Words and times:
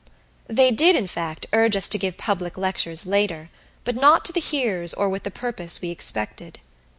They 0.47 0.71
did, 0.71 0.95
in 0.95 1.05
fact, 1.05 1.45
urge 1.53 1.75
us 1.75 1.87
to 1.89 1.99
give 1.99 2.17
public 2.17 2.57
lectures 2.57 3.05
later, 3.05 3.51
but 3.83 3.93
not 3.95 4.25
to 4.25 4.33
the 4.33 4.39
hearers 4.41 4.95
or 4.95 5.07
with 5.09 5.21
the 5.21 5.29
purpose 5.29 5.79
we 5.79 5.91
expected. 5.91 6.59